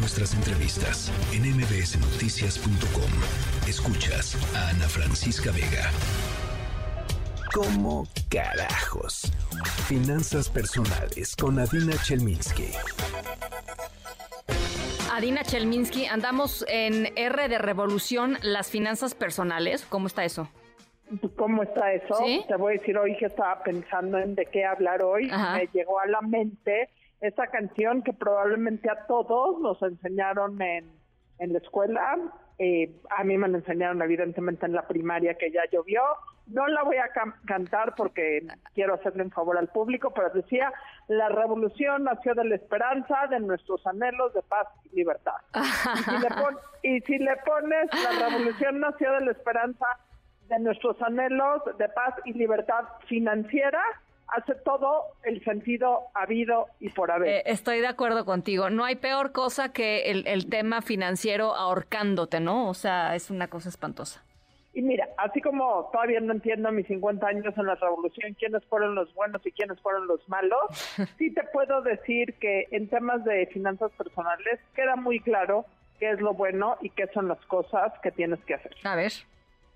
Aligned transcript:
nuestras 0.00 0.34
entrevistas 0.34 1.12
en 1.34 1.42
mbsnoticias.com. 1.42 3.10
Escuchas 3.68 4.34
a 4.56 4.70
Ana 4.70 4.88
Francisca 4.88 5.50
Vega. 5.52 5.90
¿Cómo 7.52 8.04
carajos? 8.30 9.30
Finanzas 9.86 10.48
personales 10.48 11.36
con 11.36 11.58
Adina 11.58 11.92
Chelminsky. 12.02 12.70
Adina 15.12 15.42
Chelminsky, 15.42 16.06
andamos 16.06 16.64
en 16.68 17.12
R 17.16 17.48
de 17.48 17.58
Revolución, 17.58 18.38
las 18.42 18.70
finanzas 18.70 19.14
personales. 19.14 19.84
¿Cómo 19.90 20.06
está 20.06 20.24
eso? 20.24 20.48
¿Cómo 21.36 21.62
está 21.62 21.92
eso? 21.92 22.16
Te 22.48 22.56
voy 22.56 22.76
a 22.76 22.78
decir 22.78 22.96
hoy 22.96 23.16
que 23.18 23.26
estaba 23.26 23.62
pensando 23.62 24.16
en 24.18 24.34
de 24.34 24.46
qué 24.46 24.64
hablar 24.64 25.02
hoy. 25.02 25.26
Me 25.26 25.68
llegó 25.74 26.00
a 26.00 26.06
la 26.06 26.22
mente 26.22 26.88
esa 27.20 27.46
canción 27.48 28.02
que 28.02 28.12
probablemente 28.12 28.90
a 28.90 29.06
todos 29.06 29.60
nos 29.60 29.80
enseñaron 29.82 30.60
en, 30.62 30.90
en 31.38 31.52
la 31.52 31.58
escuela. 31.58 32.18
Eh, 32.58 32.94
a 33.16 33.24
mí 33.24 33.38
me 33.38 33.48
la 33.48 33.58
enseñaron 33.58 34.02
evidentemente 34.02 34.66
en 34.66 34.74
la 34.74 34.86
primaria 34.86 35.34
que 35.34 35.50
ya 35.50 35.62
llovió. 35.72 36.02
No 36.46 36.66
la 36.66 36.82
voy 36.82 36.96
a 36.96 37.08
cantar 37.46 37.94
porque 37.96 38.46
quiero 38.74 38.94
hacerle 38.94 39.22
un 39.22 39.30
favor 39.30 39.56
al 39.56 39.68
público, 39.68 40.12
pero 40.14 40.30
decía, 40.30 40.72
la 41.08 41.28
revolución 41.28 42.04
nació 42.04 42.34
de 42.34 42.44
la 42.44 42.56
esperanza, 42.56 43.26
de 43.30 43.40
nuestros 43.40 43.86
anhelos 43.86 44.34
de 44.34 44.42
paz 44.42 44.66
y 44.84 44.96
libertad. 44.96 45.36
y 46.82 47.00
si 47.02 47.18
le 47.18 47.36
pones, 47.46 47.88
la 47.92 48.28
revolución 48.28 48.80
nació 48.80 49.12
de 49.12 49.20
la 49.26 49.30
esperanza, 49.30 49.86
de 50.48 50.58
nuestros 50.58 51.00
anhelos 51.02 51.62
de 51.78 51.88
paz 51.88 52.14
y 52.24 52.32
libertad 52.32 52.84
financiera, 53.06 53.82
hace 54.32 54.54
todo 54.56 55.06
el 55.22 55.42
sentido 55.44 56.08
habido 56.14 56.66
y 56.80 56.90
por 56.90 57.10
haber. 57.10 57.28
Eh, 57.28 57.42
estoy 57.46 57.80
de 57.80 57.86
acuerdo 57.86 58.24
contigo. 58.24 58.70
No 58.70 58.84
hay 58.84 58.96
peor 58.96 59.32
cosa 59.32 59.72
que 59.72 60.10
el, 60.10 60.26
el, 60.26 60.48
tema 60.48 60.82
financiero 60.82 61.54
ahorcándote, 61.54 62.40
¿no? 62.40 62.68
O 62.68 62.74
sea, 62.74 63.14
es 63.14 63.30
una 63.30 63.48
cosa 63.48 63.68
espantosa. 63.68 64.22
Y 64.72 64.82
mira, 64.82 65.08
así 65.16 65.40
como 65.40 65.88
todavía 65.92 66.20
no 66.20 66.32
entiendo 66.32 66.70
mis 66.70 66.86
50 66.86 67.26
años 67.26 67.54
en 67.56 67.66
la 67.66 67.74
revolución, 67.74 68.34
quiénes 68.34 68.64
fueron 68.66 68.94
los 68.94 69.12
buenos 69.14 69.44
y 69.44 69.50
quiénes 69.50 69.80
fueron 69.80 70.06
los 70.06 70.26
malos, 70.28 70.60
sí 71.18 71.32
te 71.34 71.42
puedo 71.52 71.82
decir 71.82 72.34
que 72.34 72.68
en 72.70 72.88
temas 72.88 73.24
de 73.24 73.46
finanzas 73.46 73.90
personales 73.92 74.60
queda 74.74 74.94
muy 74.94 75.20
claro 75.20 75.66
qué 75.98 76.12
es 76.12 76.20
lo 76.20 76.34
bueno 76.34 76.76
y 76.80 76.90
qué 76.90 77.08
son 77.08 77.28
las 77.28 77.40
cosas 77.46 77.92
que 78.02 78.12
tienes 78.12 78.38
que 78.44 78.54
hacer. 78.54 78.74
A 78.84 78.94
ver. 78.94 79.12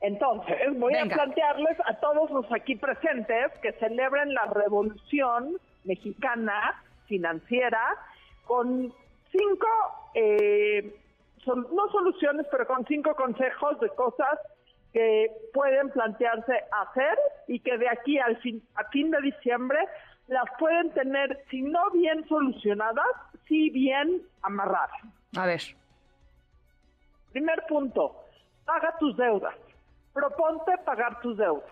Entonces, 0.05 0.79
voy 0.79 0.95
a 0.97 1.07
plantearles 1.07 1.79
a 1.87 1.95
todos 1.95 2.31
los 2.31 2.45
aquí 2.53 2.77
presentes 2.77 3.51
que 3.63 3.73
celebren 3.73 4.35
la 4.35 4.45
revolución 4.45 5.57
mexicana 5.85 6.83
financiera 7.07 7.81
con 8.45 8.93
cinco, 9.33 9.67
eh, 10.13 10.95
no 11.47 11.89
soluciones, 11.91 12.47
pero 12.51 12.67
con 12.67 12.85
cinco 12.85 13.15
consejos 13.15 13.81
de 13.81 13.89
cosas 13.91 14.39
que 14.93 15.31
pueden 15.55 15.89
plantearse 15.89 16.53
hacer 16.71 17.19
y 17.49 17.61
que 17.61 17.79
de 17.79 17.89
aquí 17.89 18.19
al 18.19 18.37
fin, 18.43 18.63
a 18.75 18.85
fin 18.91 19.11
de 19.11 19.23
diciembre 19.23 19.79
las 20.29 20.45
pueden 20.59 20.91
tener, 20.91 21.43
si 21.49 21.63
no 21.63 21.91
bien 21.93 22.29
solucionadas, 22.29 23.07
si 23.49 23.71
bien 23.71 24.21
amarradas. 24.43 25.01
A 25.35 25.47
ver. 25.47 25.63
Primer 27.33 27.65
punto, 27.67 28.17
paga 28.67 28.95
tus 28.99 29.17
deudas 29.17 29.55
proponte 30.15 30.73
pagar 30.87 31.21
tus 31.21 31.37
deudas. 31.37 31.69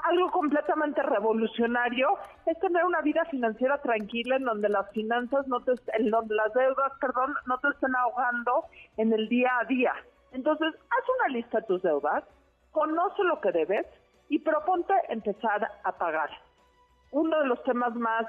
Algo 0.00 0.30
completamente 0.30 1.02
revolucionario 1.02 2.18
es 2.44 2.58
tener 2.60 2.84
una 2.84 3.00
vida 3.00 3.24
financiera 3.30 3.78
tranquila 3.78 4.36
en 4.36 4.44
donde 4.44 4.68
las 4.68 4.90
finanzas 4.90 5.46
no 5.48 5.60
te, 5.60 5.72
en 5.94 6.10
donde 6.10 6.34
las 6.34 6.52
deudas, 6.52 6.92
perdón, 7.00 7.34
no 7.46 7.58
te 7.58 7.68
estén 7.68 7.96
ahogando 7.96 8.66
en 8.98 9.12
el 9.12 9.28
día 9.28 9.50
a 9.60 9.64
día. 9.64 9.94
Entonces, 10.32 10.74
haz 10.74 11.08
una 11.18 11.34
lista 11.34 11.60
de 11.60 11.66
tus 11.66 11.82
deudas, 11.82 12.24
conoce 12.72 13.22
lo 13.24 13.40
que 13.40 13.52
debes 13.52 13.86
y 14.28 14.40
proponte 14.40 14.92
empezar 15.08 15.66
a 15.82 15.92
pagar. 15.92 16.30
Uno 17.12 17.40
de 17.40 17.46
los 17.46 17.62
temas 17.62 17.94
más 17.94 18.26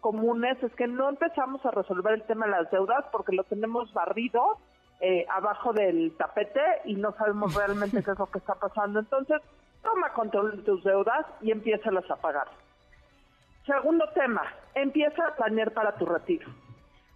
comunes 0.00 0.62
es 0.62 0.72
que 0.76 0.86
no 0.86 1.08
empezamos 1.08 1.64
a 1.66 1.72
resolver 1.72 2.14
el 2.14 2.22
tema 2.22 2.46
de 2.46 2.52
las 2.52 2.70
deudas 2.70 3.04
porque 3.10 3.34
lo 3.34 3.42
tenemos 3.44 3.92
barrido 3.92 4.58
eh, 5.00 5.26
abajo 5.30 5.72
del 5.72 6.12
tapete 6.16 6.60
y 6.84 6.96
no 6.96 7.12
sabemos 7.12 7.54
realmente 7.54 8.02
qué 8.02 8.10
es 8.10 8.18
lo 8.18 8.26
que 8.26 8.38
está 8.38 8.54
pasando. 8.54 8.98
Entonces, 8.98 9.40
toma 9.82 10.12
control 10.12 10.56
de 10.56 10.62
tus 10.62 10.82
deudas 10.82 11.24
y 11.40 11.50
empiézalas 11.52 12.10
a 12.10 12.16
pagar. 12.16 12.48
Segundo 13.64 14.08
tema, 14.14 14.42
empieza 14.74 15.26
a 15.26 15.36
planear 15.36 15.72
para 15.72 15.92
tu 15.96 16.06
retiro. 16.06 16.48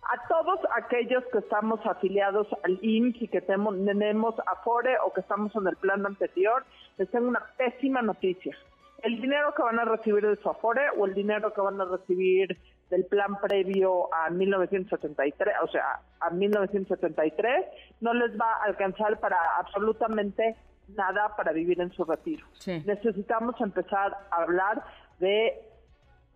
A 0.03 0.29
todos 0.29 0.61
aquellos 0.77 1.25
que 1.33 1.39
estamos 1.39 1.81
afiliados 1.87 2.47
al 2.65 2.79
IMSS 2.83 3.23
y 3.23 3.29
que 3.29 3.41
tenemos 3.41 4.35
Afore 4.47 4.97
o 5.05 5.13
que 5.13 5.21
estamos 5.21 5.55
en 5.57 5.67
el 5.67 5.77
plan 5.77 6.05
anterior, 6.05 6.65
les 6.99 7.11
tengo 7.11 7.29
una 7.29 7.43
pésima 7.57 8.03
noticia. 8.03 8.57
El 9.03 9.21
dinero 9.21 9.55
que 9.55 9.63
van 9.63 9.79
a 9.79 9.85
recibir 9.85 10.27
de 10.27 10.37
su 10.37 10.49
Afore 10.51 10.91
o 10.99 11.07
el 11.07 11.15
dinero 11.15 11.53
que 11.55 11.61
van 11.61 11.81
a 11.81 11.85
recibir 11.85 12.59
del 12.93 13.07
plan 13.07 13.41
previo 13.41 14.15
a 14.15 14.29
1973, 14.29 15.55
o 15.65 15.69
sea, 15.69 16.01
a 16.21 16.29
1973, 16.29 17.65
no 18.03 18.13
les 18.13 18.39
va 18.39 18.53
a 18.53 18.65
alcanzar 18.65 19.19
para 19.19 19.39
absolutamente 19.59 20.57
nada 20.89 21.35
para 21.35 21.53
vivir 21.53 21.81
en 21.81 21.91
su 21.93 22.05
retiro. 22.05 22.47
Necesitamos 22.67 23.59
empezar 23.63 24.15
a 24.31 24.43
hablar 24.43 24.85
de 25.21 25.59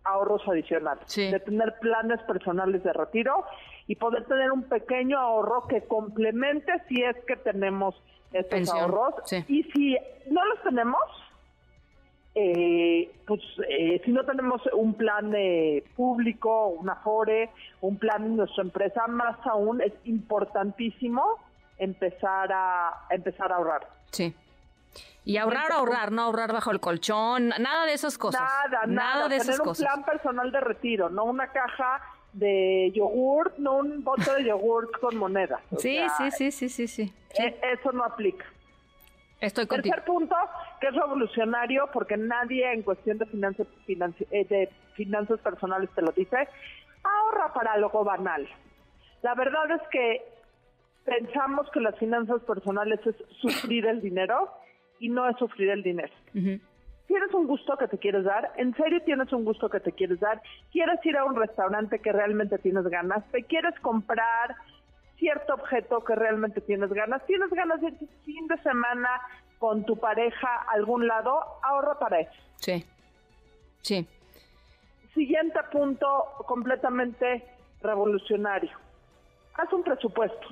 ahorros 0.03 0.41
adicionales, 0.47 1.05
de 1.15 1.39
tener 1.41 1.75
planes 1.79 2.23
personales 2.23 2.83
de 2.83 2.91
retiro 2.91 3.45
y 3.85 3.95
poder 3.95 4.25
tener 4.25 4.51
un 4.51 4.63
pequeño 4.63 5.19
ahorro 5.19 5.67
que 5.67 5.83
complemente 5.83 6.71
si 6.87 7.03
es 7.03 7.15
que 7.27 7.35
tenemos 7.35 8.01
estos 8.33 8.67
ahorros. 8.71 9.13
Y 9.47 9.61
si 9.61 9.95
no 10.31 10.43
los 10.43 10.63
tenemos, 10.63 11.03
eh, 12.39 13.11
pues 13.25 13.41
eh, 13.67 13.99
si 14.05 14.11
no 14.11 14.23
tenemos 14.23 14.61
un 14.73 14.93
plan 14.93 15.31
de 15.31 15.83
público, 15.95 16.67
un 16.67 16.87
afore, 16.87 17.49
un 17.81 17.97
plan 17.97 18.21
de 18.21 18.29
nuestra 18.29 18.63
empresa, 18.63 19.07
más 19.07 19.37
aún 19.47 19.81
es 19.81 19.91
importantísimo 20.03 21.23
empezar 21.79 22.51
a 22.53 23.07
empezar 23.09 23.51
a 23.51 23.55
ahorrar. 23.55 23.87
Sí. 24.11 24.35
Y 25.25 25.37
ahorrar, 25.37 25.71
ahorrar, 25.71 26.11
no 26.11 26.21
ahorrar 26.21 26.53
bajo 26.53 26.69
el 26.69 26.79
colchón, 26.79 27.49
nada 27.49 27.87
de 27.87 27.93
esas 27.93 28.19
cosas. 28.19 28.41
Nada, 28.41 28.85
nada, 28.85 29.27
de 29.27 29.37
esas 29.37 29.59
cosas. 29.59 29.79
un 29.79 30.03
plan 30.03 30.03
personal 30.05 30.51
de 30.51 30.59
retiro, 30.59 31.09
no 31.09 31.23
una 31.23 31.47
caja 31.47 32.03
de 32.33 32.91
yogur, 32.93 33.55
no 33.57 33.77
un 33.77 34.03
bote 34.03 34.31
de 34.35 34.43
yogur 34.45 34.91
con 34.99 35.17
moneda. 35.17 35.59
Sí, 35.79 35.99
sí, 36.19 36.29
sí, 36.29 36.51
sí, 36.51 36.69
sí, 36.69 36.87
sí, 36.87 37.13
e, 37.39 37.59
Eso 37.73 37.91
no 37.93 38.03
aplica. 38.03 38.45
Estoy 39.39 39.67
contigo. 39.67 39.93
Tercer 39.93 40.05
punto, 40.05 40.35
que 40.81 40.87
es 40.87 40.93
revolucionario 40.93 41.89
porque 41.93 42.17
nadie 42.17 42.73
en 42.73 42.81
cuestión 42.81 43.17
de 43.19 43.25
eh, 44.31 44.45
de 44.45 44.69
finanzas 44.95 45.39
personales 45.41 45.89
te 45.93 46.01
lo 46.01 46.11
dice, 46.11 46.47
ahorra 47.03 47.53
para 47.53 47.73
algo 47.73 48.03
banal. 48.03 48.47
La 49.21 49.35
verdad 49.35 49.71
es 49.71 49.87
que 49.89 50.23
pensamos 51.05 51.69
que 51.71 51.79
las 51.79 51.95
finanzas 51.97 52.41
personales 52.43 52.99
es 53.05 53.15
sufrir 53.39 53.85
el 53.85 54.01
dinero 54.01 54.49
y 54.99 55.09
no 55.09 55.27
es 55.29 55.37
sufrir 55.37 55.69
el 55.69 55.83
dinero. 55.83 56.13
Tienes 56.33 57.33
un 57.33 57.47
gusto 57.47 57.77
que 57.77 57.87
te 57.87 57.97
quieres 57.97 58.25
dar, 58.25 58.51
en 58.57 58.75
serio 58.75 59.01
tienes 59.05 59.31
un 59.31 59.45
gusto 59.45 59.69
que 59.69 59.79
te 59.79 59.93
quieres 59.93 60.19
dar, 60.19 60.41
quieres 60.71 60.99
ir 61.05 61.15
a 61.15 61.23
un 61.23 61.35
restaurante 61.35 61.99
que 61.99 62.11
realmente 62.11 62.57
tienes 62.57 62.83
ganas, 62.85 63.23
te 63.31 63.43
quieres 63.43 63.79
comprar 63.79 64.55
cierto 65.17 65.53
objeto 65.53 66.03
que 66.03 66.15
realmente 66.15 66.61
tienes 66.61 66.91
ganas, 66.91 67.25
tienes 67.25 67.49
ganas 67.49 67.81
de 67.81 67.87
ir 67.87 67.97
fin 68.23 68.47
de 68.47 68.57
semana 68.61 69.09
con 69.59 69.85
tu 69.85 69.97
pareja 69.97 70.47
a 70.47 70.71
algún 70.73 71.07
lado, 71.07 71.39
ahorra 71.63 71.97
para 71.99 72.19
eso. 72.19 72.39
Sí, 72.57 72.85
sí. 73.81 74.07
Siguiente 75.13 75.59
punto 75.71 76.07
completamente 76.45 77.43
revolucionario. 77.81 78.71
Haz 79.55 79.73
un 79.73 79.83
presupuesto. 79.83 80.47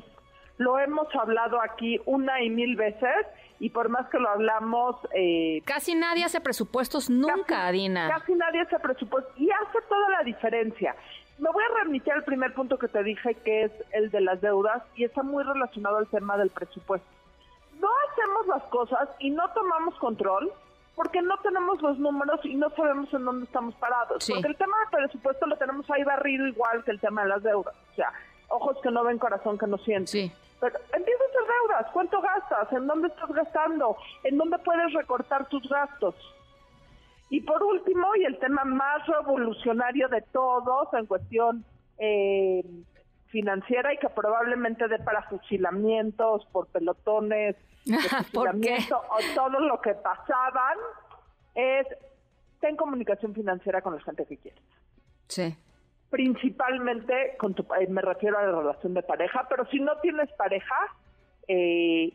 Lo 0.58 0.80
hemos 0.80 1.14
hablado 1.16 1.62
aquí 1.62 2.00
una 2.06 2.42
y 2.42 2.50
mil 2.50 2.76
veces 2.76 3.28
y 3.60 3.70
por 3.70 3.90
más 3.90 4.10
que 4.10 4.18
lo 4.18 4.30
hablamos... 4.30 4.96
Eh, 5.14 5.62
casi 5.66 5.96
nadie 5.96 6.24
hace 6.24 6.42
presupuestos 6.42 7.10
nunca, 7.10 7.70
Dina. 7.72 8.10
Casi 8.10 8.34
nadie 8.34 8.62
hace 8.62 8.80
presupuestos 8.80 9.34
y 9.38 9.50
hace 9.52 9.80
toda 9.88 10.10
la 10.10 10.24
diferencia. 10.24 10.96
Me 11.38 11.50
voy 11.52 11.64
a 11.64 11.84
remitir 11.84 12.14
al 12.14 12.24
primer 12.24 12.54
punto 12.54 12.78
que 12.78 12.88
te 12.88 13.04
dije, 13.04 13.36
que 13.36 13.64
es 13.64 13.72
el 13.92 14.10
de 14.10 14.22
las 14.22 14.40
deudas, 14.42 14.84
y 14.96 15.04
está 15.04 15.22
muy 15.22 15.44
relacionado 15.44 15.98
al 15.98 16.08
tema 16.08 16.38
del 16.38 16.50
presupuesto. 16.50 17.08
No 17.80 17.90
hacemos 18.10 18.48
las 18.48 18.64
cosas 18.70 19.10
y 19.20 19.32
no 19.32 19.50
tomamos 19.50 19.96
control 19.96 20.52
porque 20.96 21.22
no 21.22 21.38
tenemos 21.40 21.82
los 21.82 22.00
números 22.00 22.40
y 22.44 22.56
no 22.56 22.70
sabemos 22.70 23.14
en 23.14 23.26
dónde 23.26 23.46
estamos 23.46 23.76
parados. 23.76 24.26
Porque 24.28 24.48
el 24.48 24.56
tema 24.56 24.78
del 24.80 25.04
presupuesto 25.04 25.46
lo 25.46 25.58
tenemos 25.58 25.90
ahí 25.92 26.04
barrido 26.04 26.48
igual 26.48 26.84
que 26.86 26.92
el 26.92 27.02
tema 27.02 27.24
de 27.24 27.30
las 27.30 27.44
deudas. 27.44 27.76
O 27.92 27.96
sea, 27.96 28.14
ojos 28.48 28.78
que 28.82 28.92
no 28.92 29.04
ven, 29.04 29.20
corazón 29.20 29.58
que 29.58 29.68
no 29.68 29.78
siente. 29.80 30.08
Sí. 30.08 30.32
Pero 30.62 30.80
empieza 30.94 31.22
a 31.22 31.28
hacer 31.28 31.42
deudas. 31.60 31.92
¿Cuánto 31.92 32.22
gastas? 32.22 32.72
¿En 32.72 32.88
dónde 32.88 33.10
estás 33.10 33.30
gastando? 33.30 33.98
¿En 34.24 34.38
dónde 34.38 34.58
puedes 34.60 34.94
recortar 34.94 35.48
tus 35.50 35.68
gastos? 35.68 36.16
Y 37.30 37.42
por 37.42 37.64
último, 37.64 38.16
y 38.16 38.26
el 38.26 38.38
tema 38.40 38.64
más 38.66 39.06
revolucionario 39.08 40.08
de 40.10 40.22
todos 40.22 40.94
en 40.94 41.06
cuestión 41.06 41.66
eh, 41.98 42.64
financiera 43.28 43.94
y 43.94 43.98
que 43.98 44.10
probablemente 44.10 44.88
dé 44.88 45.00
para 45.00 45.24
fusilamientos 45.24 46.46
por 46.52 46.68
pelotones, 46.68 47.56
de 47.86 47.98
fusilamiento 47.98 48.98
o 48.98 49.18
todo 49.36 49.60
lo 49.60 49.82
que 49.82 49.94
pasaban, 49.96 50.78
es 51.56 51.88
ten 52.60 52.76
comunicación 52.76 53.34
financiera 53.34 53.82
con 53.82 53.96
la 53.96 54.02
gente 54.02 54.26
que 54.26 54.38
quieres. 54.38 54.64
Sí. 55.28 55.56
Principalmente 56.10 57.36
con 57.38 57.54
tu, 57.54 57.64
eh, 57.80 57.88
me 57.88 58.02
refiero 58.02 58.38
a 58.38 58.44
la 58.44 58.60
relación 58.60 58.94
de 58.94 59.04
pareja, 59.04 59.46
pero 59.50 59.66
si 59.68 59.80
no 59.80 59.98
tienes 60.00 60.32
pareja, 60.34 60.76
eh, 61.48 62.14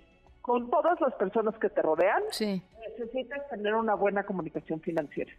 con 0.50 0.68
todas 0.68 1.00
las 1.00 1.14
personas 1.14 1.56
que 1.60 1.68
te 1.68 1.80
rodean, 1.80 2.24
necesitas 2.24 3.48
tener 3.50 3.72
una 3.72 3.94
buena 3.94 4.24
comunicación 4.24 4.80
financiera. 4.80 5.30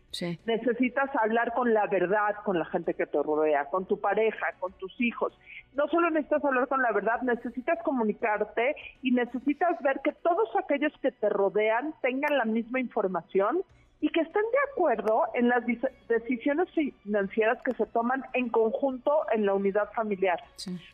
Necesitas 0.46 1.10
hablar 1.22 1.54
con 1.54 1.74
la 1.74 1.86
verdad 1.88 2.36
con 2.46 2.58
la 2.58 2.64
gente 2.64 2.94
que 2.94 3.06
te 3.06 3.22
rodea, 3.22 3.66
con 3.66 3.86
tu 3.86 4.00
pareja, 4.00 4.46
con 4.62 4.72
tus 4.78 5.02
hijos. 5.02 5.38
No 5.74 5.86
solo 5.90 6.10
necesitas 6.12 6.46
hablar 6.46 6.70
con 6.70 6.82
la 6.82 6.94
verdad, 6.94 7.22
necesitas 7.24 7.78
comunicarte 7.84 8.74
y 9.02 9.12
necesitas 9.12 9.78
ver 9.82 10.00
que 10.02 10.14
todos 10.14 10.48
aquellos 10.56 10.94
que 11.02 11.12
te 11.12 11.28
rodean 11.28 11.94
tengan 12.02 12.38
la 12.38 12.46
misma 12.46 12.80
información 12.80 13.64
y 14.02 14.10
que 14.10 14.22
estén 14.22 14.42
de 14.42 14.72
acuerdo 14.72 15.24
en 15.36 15.48
las 15.48 15.64
decisiones 16.10 16.68
financieras 17.04 17.60
que 17.64 17.74
se 17.74 17.86
toman 17.86 18.24
en 18.34 18.50
conjunto 18.50 19.12
en 19.32 19.46
la 19.46 19.54
unidad 19.54 19.92
familiar. 19.94 20.44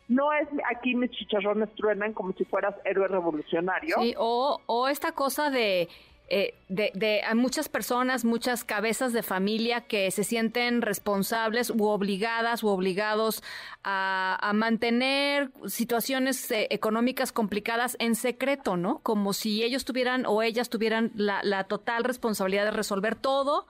No 0.08 0.32
es 0.34 0.46
aquí 0.70 0.94
mis 0.94 1.10
chicharrones 1.10 1.74
truenan 1.74 2.12
como 2.12 2.34
si 2.34 2.44
fueras 2.44 2.74
héroe 2.84 3.08
revolucionario. 3.08 3.96
Sí, 3.98 4.14
o, 4.18 4.60
o 4.66 4.88
esta 4.88 5.12
cosa 5.12 5.50
de 5.50 5.88
eh, 6.28 6.54
de, 6.68 6.90
de 6.94 7.22
muchas 7.34 7.68
personas, 7.68 8.24
muchas 8.24 8.64
cabezas 8.64 9.12
de 9.12 9.22
familia 9.22 9.82
que 9.82 10.10
se 10.10 10.24
sienten 10.24 10.82
responsables 10.82 11.70
u 11.70 11.84
obligadas 11.84 12.62
u 12.62 12.68
obligados 12.68 13.42
a, 13.84 14.52
mantener 14.54 15.50
situaciones 15.66 16.50
eh, 16.50 16.68
económicas 16.70 17.32
complicadas 17.32 17.96
en 18.00 18.14
secreto, 18.14 18.76
¿no? 18.76 18.98
Como 19.00 19.32
si 19.32 19.62
ellos 19.62 19.84
tuvieran 19.84 20.26
o 20.26 20.42
ellas 20.42 20.68
tuvieran 20.68 21.12
la, 21.14 21.42
la 21.42 21.64
total 21.64 22.04
responsabilidad 22.04 22.64
de 22.64 22.70
resolver 22.72 23.14
todo 23.14 23.66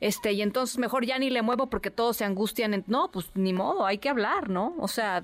este, 0.00 0.32
y 0.32 0.42
entonces 0.42 0.78
mejor 0.78 1.04
ya 1.04 1.18
ni 1.18 1.30
le 1.30 1.42
muevo 1.42 1.68
porque 1.68 1.90
todos 1.90 2.16
se 2.16 2.24
angustian. 2.24 2.84
no, 2.86 3.10
pues 3.12 3.30
ni 3.36 3.52
modo, 3.52 3.84
hay 3.84 3.98
que 3.98 4.08
hablar, 4.08 4.48
¿no? 4.48 4.74
O 4.78 4.88
sea... 4.88 5.22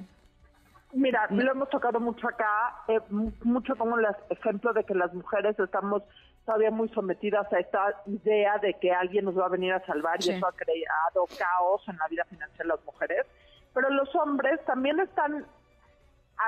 Mira, 0.92 1.26
lo 1.30 1.50
hemos 1.50 1.68
tocado 1.68 1.98
mucho 1.98 2.28
acá, 2.28 2.82
eh, 2.88 3.00
mucho 3.10 3.74
como 3.76 3.98
el 3.98 4.06
ejemplo 4.30 4.72
de 4.72 4.84
que 4.84 4.94
las 4.94 5.12
mujeres 5.12 5.58
estamos 5.58 6.02
todavía 6.46 6.70
muy 6.70 6.88
sometidas 6.90 7.52
a 7.52 7.58
esta 7.58 8.02
idea 8.06 8.56
de 8.58 8.74
que 8.74 8.92
alguien 8.92 9.24
nos 9.24 9.36
va 9.36 9.46
a 9.46 9.50
venir 9.50 9.72
a 9.72 9.84
salvar 9.84 10.18
y 10.20 10.30
eso 10.30 10.46
ha 10.46 10.52
creado 10.52 11.26
caos 11.36 11.82
en 11.88 11.98
la 11.98 12.06
vida 12.08 12.24
financiera 12.24 12.64
de 12.64 12.68
las 12.68 12.84
mujeres. 12.84 13.26
Pero 13.74 13.90
los 13.90 14.14
hombres 14.14 14.64
también 14.64 14.98
están 15.00 15.44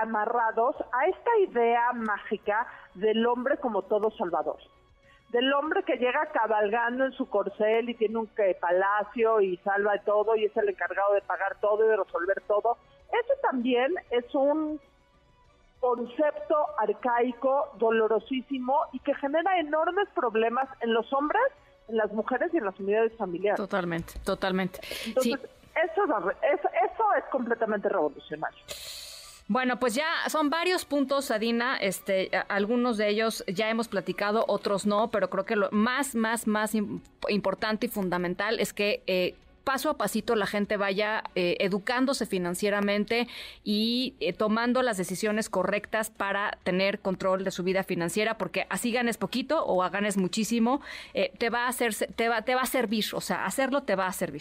amarrados 0.00 0.76
a 0.92 1.06
esta 1.06 1.38
idea 1.40 1.92
mágica 1.92 2.66
del 2.94 3.26
hombre 3.26 3.58
como 3.58 3.82
todo 3.82 4.10
salvador. 4.12 4.58
Del 5.30 5.52
hombre 5.52 5.82
que 5.82 5.96
llega 5.96 6.26
cabalgando 6.32 7.04
en 7.04 7.12
su 7.12 7.28
corcel 7.28 7.90
y 7.90 7.94
tiene 7.94 8.18
un 8.18 8.30
palacio 8.60 9.40
y 9.40 9.56
salva 9.58 9.98
todo 10.04 10.36
y 10.36 10.44
es 10.44 10.56
el 10.56 10.68
encargado 10.70 11.12
de 11.14 11.22
pagar 11.22 11.56
todo 11.60 11.84
y 11.84 11.88
de 11.88 11.96
resolver 11.96 12.40
todo. 12.46 12.78
Eso 13.12 13.34
también 13.42 13.94
es 14.10 14.34
un 14.34 14.80
concepto 15.80 16.56
arcaico, 16.78 17.72
dolorosísimo 17.78 18.80
y 18.92 19.00
que 19.00 19.14
genera 19.14 19.58
enormes 19.58 20.08
problemas 20.14 20.68
en 20.80 20.92
los 20.92 21.12
hombres, 21.12 21.42
en 21.88 21.96
las 21.96 22.12
mujeres 22.12 22.52
y 22.52 22.58
en 22.58 22.64
las 22.64 22.78
unidades 22.78 23.16
familiares. 23.16 23.56
Totalmente, 23.56 24.14
totalmente. 24.24 24.80
Entonces, 25.06 25.34
eso, 25.34 26.30
es, 26.42 26.60
eso 26.60 27.04
es 27.16 27.24
completamente 27.30 27.88
revolucionario. 27.88 28.58
Bueno, 29.50 29.78
pues 29.80 29.94
ya 29.94 30.06
son 30.28 30.50
varios 30.50 30.84
puntos, 30.84 31.30
Adina. 31.30 31.78
Este, 31.78 32.30
algunos 32.48 32.98
de 32.98 33.08
ellos 33.08 33.42
ya 33.46 33.70
hemos 33.70 33.88
platicado, 33.88 34.44
otros 34.46 34.86
no, 34.86 35.10
pero 35.10 35.30
creo 35.30 35.46
que 35.46 35.56
lo 35.56 35.70
más, 35.70 36.14
más, 36.14 36.46
más 36.46 36.74
importante 37.28 37.86
y 37.86 37.88
fundamental 37.88 38.60
es 38.60 38.74
que 38.74 39.02
eh, 39.06 39.34
paso 39.68 39.90
a 39.90 39.98
pasito 39.98 40.34
la 40.34 40.46
gente 40.46 40.78
vaya 40.78 41.24
eh, 41.34 41.58
educándose 41.60 42.24
financieramente 42.24 43.28
y 43.64 44.14
eh, 44.18 44.32
tomando 44.32 44.80
las 44.80 44.96
decisiones 44.96 45.50
correctas 45.50 46.08
para 46.08 46.52
tener 46.64 47.00
control 47.00 47.44
de 47.44 47.50
su 47.50 47.64
vida 47.64 47.82
financiera, 47.82 48.38
porque 48.38 48.66
así 48.70 48.92
ganes 48.92 49.18
poquito 49.18 49.62
o 49.66 49.86
ganes 49.90 50.16
muchísimo, 50.16 50.80
eh, 51.12 51.32
te 51.36 51.50
va 51.50 51.66
a 51.66 51.68
hacer, 51.68 51.92
te 52.16 52.30
va, 52.30 52.40
te 52.40 52.54
va 52.54 52.62
a 52.62 52.66
servir, 52.66 53.04
o 53.12 53.20
sea, 53.20 53.44
hacerlo 53.44 53.82
te 53.82 53.94
va 53.94 54.06
a 54.06 54.12
servir. 54.12 54.40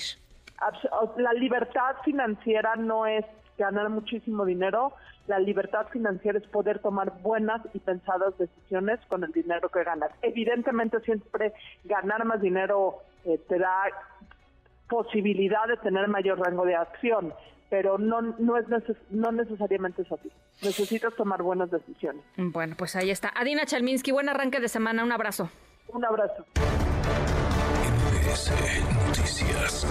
La 1.18 1.34
libertad 1.34 1.98
financiera 2.06 2.78
no 2.78 3.06
es 3.06 3.26
ganar 3.58 3.90
muchísimo 3.90 4.46
dinero, 4.46 4.94
la 5.28 5.40
libertad 5.40 5.88
financiera 5.90 6.40
es 6.40 6.48
poder 6.48 6.80
tomar 6.80 7.22
buenas 7.22 7.60
y 7.74 7.80
pensadas 7.80 8.38
decisiones 8.38 9.02
con 9.10 9.26
el 9.26 9.34
dinero 9.34 9.68
que 9.68 9.84
ganas. 9.84 10.10
Evidentemente 10.22 11.02
siempre 11.02 11.52
ganar 11.84 12.24
más 12.24 12.40
dinero 12.40 13.00
te 13.26 13.60
da 13.60 13.84
posibilidad 14.90 15.68
de 15.68 15.78
tener 15.78 16.08
mayor 16.08 16.40
rango 16.40 16.66
de 16.66 16.76
acción, 16.76 17.34
pero 17.70 17.98
no, 17.98 18.22
no, 18.22 18.58
es 18.58 18.66
no 19.10 19.32
necesariamente 19.32 20.02
es 20.02 20.12
así. 20.12 20.32
Necesitas 20.62 21.14
tomar 21.16 21.42
buenas 21.44 21.70
decisiones. 21.70 22.24
Bueno, 22.38 22.76
pues 22.78 22.96
ahí 22.96 23.12
está. 23.12 23.32
Adina 23.36 23.66
Chalminsky, 23.66 24.12
buen 24.12 24.30
arranque 24.30 24.60
de 24.60 24.70
semana. 24.70 25.04
Un 25.04 25.12
abrazo. 25.12 25.50
Un 25.90 26.06
abrazo. 26.06 26.46
Noticias. 29.08 29.88